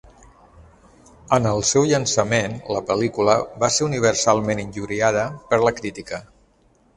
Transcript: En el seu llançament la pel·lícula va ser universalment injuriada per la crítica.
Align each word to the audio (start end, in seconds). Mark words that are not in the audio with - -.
En 1.35 1.49
el 1.49 1.59
seu 1.71 1.85
llançament 1.91 2.57
la 2.77 2.81
pel·lícula 2.87 3.35
va 3.65 3.69
ser 3.77 3.85
universalment 3.89 4.63
injuriada 4.65 5.27
per 5.53 5.61
la 5.67 5.77
crítica. 5.83 6.23